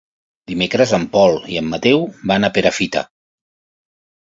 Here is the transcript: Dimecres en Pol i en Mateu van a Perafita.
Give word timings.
Dimecres 0.51 0.93
en 0.99 1.05
Pol 1.17 1.37
i 1.51 1.59
en 1.61 1.69
Mateu 1.75 2.03
van 2.33 2.49
a 2.49 2.53
Perafita. 2.59 3.07